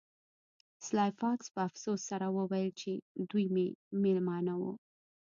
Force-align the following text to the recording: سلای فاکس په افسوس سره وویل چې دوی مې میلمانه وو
سلای 0.85 1.11
فاکس 1.19 1.47
په 1.53 1.59
افسوس 1.67 1.99
سره 2.09 2.25
وویل 2.37 2.69
چې 2.81 2.91
دوی 3.29 3.45
مې 3.53 3.67
میلمانه 4.03 4.53
وو 4.61 4.73